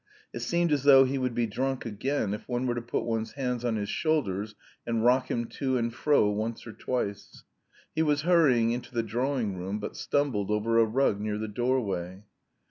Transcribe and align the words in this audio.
It 0.33 0.39
seemed 0.39 0.71
as 0.71 0.81
though 0.81 1.03
he 1.03 1.19
would 1.19 1.35
be 1.35 1.45
drunk 1.45 1.85
again 1.85 2.33
if 2.33 2.49
one 2.49 2.65
were 2.65 2.73
to 2.73 2.81
put 2.81 3.03
one's 3.03 3.33
hands 3.33 3.63
on 3.63 3.75
his 3.75 3.87
shoulders 3.87 4.55
and 4.83 5.05
rock 5.05 5.29
him 5.29 5.45
to 5.59 5.77
and 5.77 5.93
fro 5.93 6.31
once 6.31 6.65
or 6.65 6.73
twice. 6.73 7.43
He 7.93 8.01
was 8.01 8.23
hurrying 8.23 8.71
into 8.71 8.95
the 8.95 9.03
drawing 9.03 9.57
room 9.59 9.77
but 9.77 9.95
stumbled 9.95 10.49
over 10.49 10.79
a 10.79 10.85
rug 10.85 11.19
near 11.21 11.37
the 11.37 11.47
doorway. 11.47 12.23